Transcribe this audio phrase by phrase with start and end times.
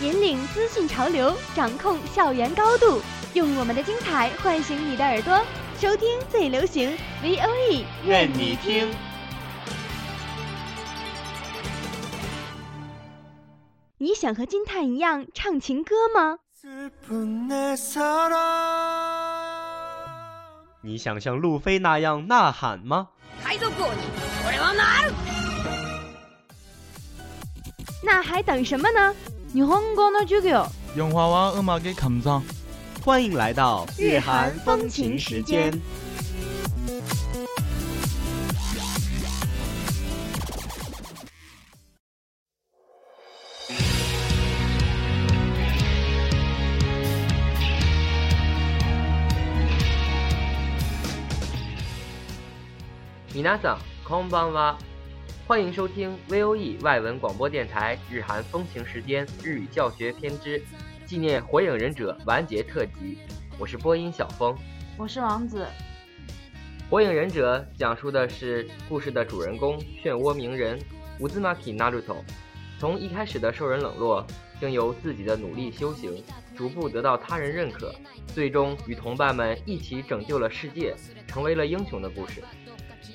[0.00, 3.02] 引领资讯潮流掌控校园高度
[3.34, 5.38] 用我们的精彩唤醒你的耳朵。
[5.78, 8.90] 收听最流行 voe 愿你听。
[13.96, 16.38] 你想和金泰一样唱情歌吗？
[20.82, 23.08] 你想像路飞那样呐喊吗？
[28.02, 29.14] 那还等什么呢？
[29.53, 30.67] 日本語の授業。
[30.97, 32.41] 영화와 음악의 감상
[33.03, 35.71] 欢迎来到日韩风情时间。
[53.33, 54.77] 米娜桑空邦哇，
[55.50, 60.62] 欢迎收听 VOE 外文广播电台日韩风情时间日语教学篇之
[61.04, 63.18] 纪念火影忍者完结特辑。
[63.58, 64.56] 我是播音小峰。
[64.96, 65.66] 我是王子，
[66.88, 70.78] 火影忍者讲述的是故事的主人公漩涡鸣人
[71.18, 72.24] 乌兹马基纳鲁头，
[72.78, 74.24] 从一开始的受人冷落，
[74.60, 76.22] 经由自己的努力修行，
[76.56, 77.92] 逐步得到他人认可，
[78.28, 80.94] 最终与同伴们一起拯救了世界，
[81.26, 82.40] 成为了英雄的故事。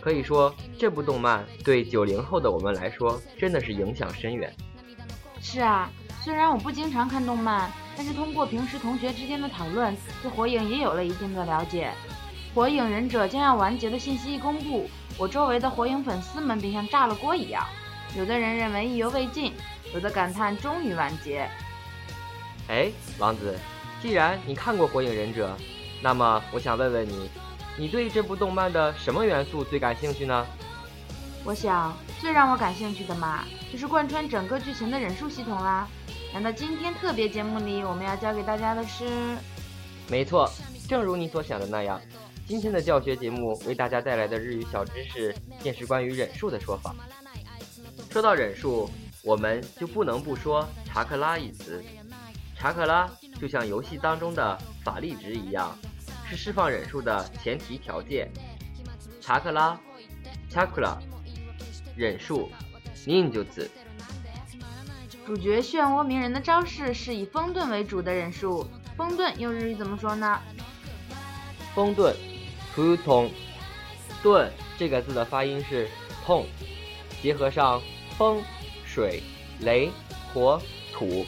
[0.00, 4.54] 可以说，这部动漫对九零后的我们来说，真的是影响深远。
[5.40, 5.90] 是啊，
[6.22, 11.90] 虽然我不经常看动漫，但是通过平时同学之间的讨论，对火影也有了一定的了解。
[12.54, 17.64] 火影忍者将要完结的信息一公布，我周围的火影粉丝们便像炸了锅一样，
[18.16, 19.52] 有的人认为意犹未尽，
[19.94, 21.48] 有的感叹终于完结。
[22.68, 23.58] 哎，王子，
[24.02, 25.56] 既然你看过《火影忍者》，
[26.02, 27.30] 那么我想问问你，
[27.80, 30.46] 你对这部动漫的什么元素最感兴趣呢？
[31.46, 35.88] 我想，最让我感兴趣的嘛，就是贯穿整个剧情的忍术系统啦。
[36.34, 39.34] 难道今天特别节目里我们要教给大家的是？
[40.10, 40.46] 没错，
[40.86, 41.98] 正如你所想的那样，
[42.46, 46.94] 今天的教学节目为大家带来的日语小知识，便是关于忍术的说法。
[48.10, 48.90] 说到忍术，
[49.22, 51.82] 我们就不能不说查克拉一词。
[52.54, 53.08] 查克拉
[53.40, 55.74] 就像游戏当中的法力值一样，
[56.30, 58.30] 是释放忍术的前提条件。
[59.20, 59.76] 查克拉，
[60.48, 60.96] 查克拉，
[61.96, 62.48] 忍术
[63.04, 63.68] ，ninjutsu。
[65.26, 68.64] 主角漩涡鸣人的招式是以风遁为主的忍术，
[68.96, 70.40] 风遁用日语怎么说呢？
[71.74, 72.14] 风遁
[72.76, 73.30] ，t u t o n，
[74.22, 74.48] 遁
[74.78, 75.88] 这个字的发音是
[76.24, 76.46] 痛，
[77.20, 77.82] 结合上
[78.16, 78.40] 风、
[78.86, 79.20] 水、
[79.62, 79.90] 雷、
[80.32, 80.62] 火、
[80.92, 81.26] 土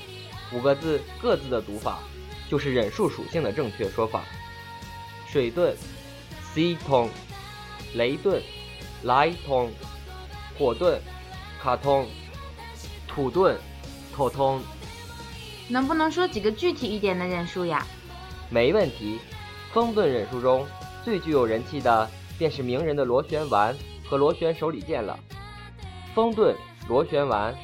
[0.53, 1.99] 五个字各自的读法，
[2.49, 4.23] 就是忍术属性的正确说法。
[5.32, 5.75] 水遁
[6.53, 7.09] ，C 通；
[7.94, 8.43] 雷遁，
[9.04, 9.70] 来通；
[10.59, 10.98] 火遁，
[11.59, 12.04] 卡通；
[13.09, 13.56] 土遁，
[14.15, 14.60] 头通。
[15.69, 17.87] 能不能说几个具体一点的忍术呀？
[18.50, 19.19] 没问题。
[19.72, 20.66] 风遁忍术中
[21.03, 23.75] 最具有人气的便是鸣人的螺旋丸
[24.06, 25.19] 和螺旋手里剑了。
[26.15, 26.54] 风遁
[26.88, 27.54] 螺旋丸，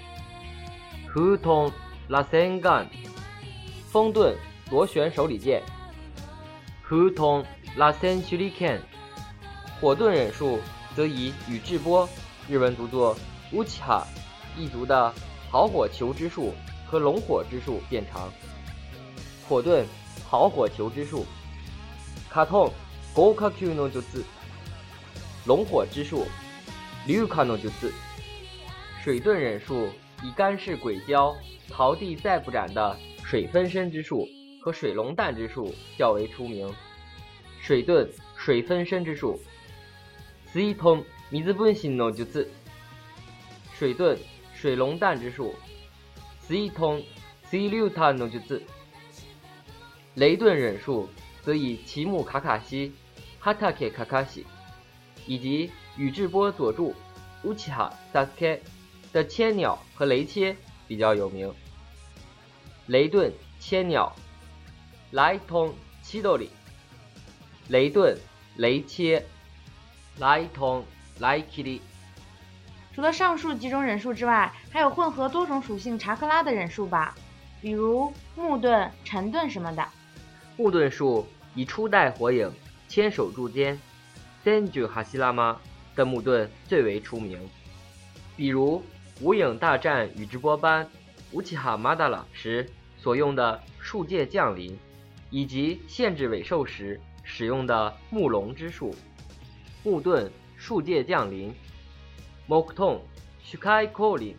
[1.12, 1.70] 普通
[2.08, 2.88] 拉森干，
[3.90, 4.34] 风遁
[4.70, 5.62] 螺旋手里剑，
[6.88, 7.44] 普通
[7.78, 8.82] 拉森手里剑。
[9.80, 10.58] 火遁忍术
[10.96, 12.08] 则以宇智波
[12.50, 13.16] （日文读作
[13.52, 14.04] 乌奇哈）
[14.58, 15.14] 一族的
[15.48, 16.52] 好火球之术
[16.84, 18.28] 和龙火之术变长。
[19.48, 19.84] 火遁
[20.28, 21.24] 好火球之术。
[22.28, 22.68] 卡通
[23.14, 24.24] 豪華級の術，
[25.46, 26.26] 龙火之术，
[27.06, 27.92] 龍華の術。
[29.04, 29.88] 水遁忍术
[30.24, 31.32] 以干式鬼鲛、
[31.70, 34.26] 桃地再不斩的水分身之术
[34.60, 36.68] 和水龙弹之术较为出名。
[37.68, 39.38] 水遁水分身之术，
[40.50, 42.46] 水遁水分身の術。
[43.74, 44.16] 水遁
[44.54, 45.54] 水龙弹之术，
[46.46, 47.04] 水遁
[47.50, 48.62] 水流彈の術。
[50.14, 51.10] 雷遁忍术。
[51.42, 52.92] 则以奇木卡卡西、
[53.38, 54.44] 哈塔克卡卡西
[55.26, 56.94] 以及宇智波佐助、
[57.44, 58.60] 乌奇哈萨斯凯
[59.12, 60.54] 的千鸟和雷切
[60.86, 61.52] 比较有名。
[62.86, 63.30] 雷遁
[63.60, 64.14] 千鸟，
[65.10, 66.50] 来通七斗里，
[67.68, 68.16] 雷遁
[68.56, 69.24] 雷切，
[70.18, 70.84] 莱通
[71.18, 71.80] 莱基里。
[72.94, 77.14] 除了上述几种忍术之外，还有混合多种属性查克拉的忍术吧，
[77.60, 79.86] 比如木遁、沉遁什么的。
[80.56, 82.50] 木盾术以初代火影
[82.88, 83.78] 千手柱间
[84.44, 85.56] Senju Hashirama
[85.94, 87.38] 的木盾最为出名，
[88.34, 88.82] 比如
[89.20, 90.88] 无影大战宇智波斑
[91.32, 94.76] 乌奇哈马达拉时所用的树界降临，
[95.30, 98.94] 以及限制尾兽时使用的木龙之术。
[99.84, 101.54] 木盾树界降临
[102.48, 103.00] ，Mokton
[103.44, 104.34] Shukai Kori，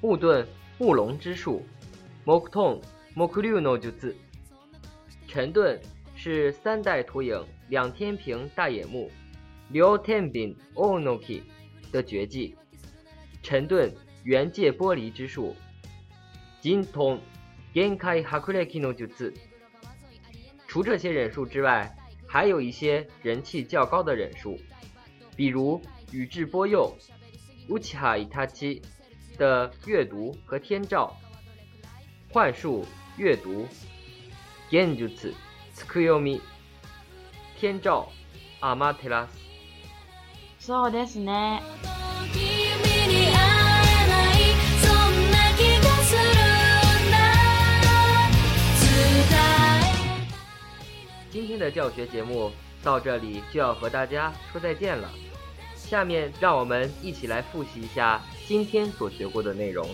[0.00, 0.46] 木盾
[0.76, 1.64] 木龙之术
[2.26, 2.82] ，Mokton
[3.14, 4.12] Mokuryu no Jutsu。
[5.28, 5.80] 沉盾
[6.16, 9.10] 是三代土影两天平大野木
[9.72, 11.42] Liu Tenbin Onoki
[11.92, 12.56] 的绝技，
[13.40, 13.94] 沉盾
[14.24, 15.54] 原界剥离之术。
[16.60, 17.20] 金通
[17.72, 19.32] Genkai Hakureki no Jutsu。
[20.73, 21.95] 除这些忍术之外，
[22.27, 24.59] 还有一些人气较高的忍术，
[25.35, 25.81] 比如
[26.11, 26.95] 宇智波鼬
[27.67, 28.81] Uchiha Itachi
[29.37, 31.15] 的阅读和天照，
[32.31, 32.85] 幻术
[33.17, 33.67] 阅读。
[34.71, 35.33] 幻術
[35.73, 36.39] つくよみ
[37.59, 38.11] 天照
[38.61, 39.39] アマテラス
[40.59, 41.63] そうですね。
[51.34, 55.10] 今天的教学节目到这里就要和大家说再见了。
[55.74, 59.84] 下面让我们一起来复习一下今天所学过的内容。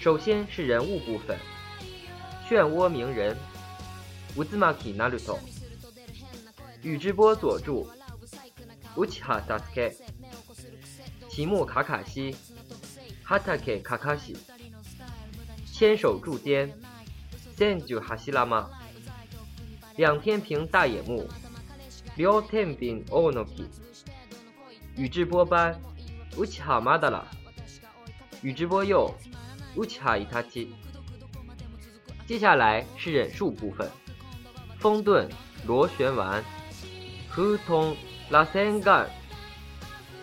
[0.00, 1.36] 首先是人物部分，
[2.48, 3.36] 漩涡鸣人。
[4.34, 5.38] 乌兹马基纳鲁托，
[6.80, 7.86] 宇智波佐助，
[8.96, 9.92] 乌奇哈萨斯克，
[11.28, 12.34] 奇木卡卡西，
[13.22, 14.34] 哈塔克卡卡西，
[15.70, 16.72] 千手柱间，
[17.54, 18.70] 千九哈西拉玛，
[19.96, 21.28] 两天平大野木，
[22.16, 23.68] 六天平欧诺基，
[24.96, 25.78] 宇智波斑，
[26.38, 27.22] 乌奇哈马达拉，
[28.40, 29.12] 宇智波鼬，
[29.76, 30.72] 乌奇哈伊塔基。
[32.26, 33.90] 接下来是忍术部分。
[34.78, 35.28] 风盾
[35.66, 36.42] 螺旋丸，
[37.30, 37.94] 普通
[38.30, 39.06] 拉森盖，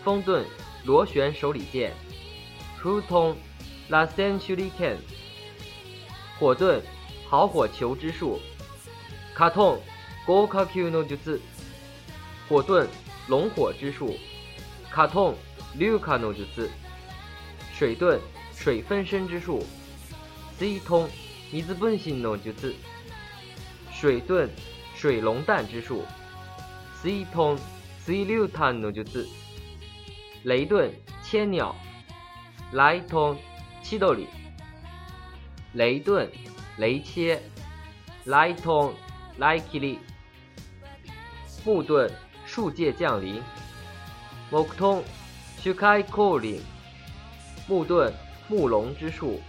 [0.04, 0.44] 风盾
[0.84, 1.94] 螺旋手里剑，
[2.82, 3.38] 普通
[3.90, 4.98] 拉森手里剑，
[6.40, 6.82] 火盾
[7.28, 8.40] 好火球之术，
[9.40, 9.82] 卡通
[10.28, 11.40] 高卡 Q 诺就是
[12.50, 12.86] 火盾
[13.30, 14.18] 龙火之术，
[14.92, 15.34] 卡通
[15.76, 16.70] 六卡诺就是
[17.74, 18.20] 水盾
[18.54, 19.66] 水分身之术，
[20.58, 21.10] 水通
[21.50, 22.76] 水分身诺就是。
[23.94, 24.50] 水遁
[24.94, 26.04] 水龙弹之术，
[27.02, 27.58] 水通
[28.04, 29.26] 水流弹の術。
[30.44, 30.92] 雷遁
[31.24, 31.74] 千鸟，
[32.74, 33.38] 雷通
[33.82, 34.28] 七斗里。
[35.72, 36.28] 雷遁
[36.78, 37.42] 雷切，
[38.26, 38.94] 雷通
[39.39, 39.99] 雷切里。
[41.65, 42.11] 木遁
[42.47, 43.43] 树界降临，
[44.51, 45.03] 木通
[45.63, 46.61] 树开降临。
[47.67, 48.13] 木遁
[48.49, 49.41] 木龙之术，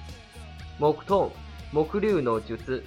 [0.80, 1.31] 木通
[1.72, 2.83] 木流の術。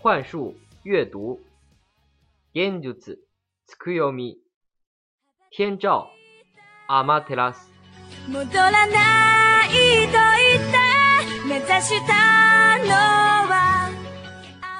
[0.00, 0.54] 幻术
[0.84, 1.40] 阅读，
[2.54, 3.18] 幻術
[3.66, 4.38] つくよみ，
[5.50, 6.08] 天照
[6.88, 7.70] アマテラス。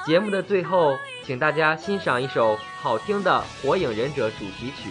[0.06, 4.90] 节目的最后，请大家欣赏一首好听的火影忍者主题曲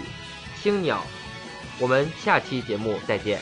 [0.62, 0.96] 《青鸟》，
[1.78, 3.38] 我们下期节目再见。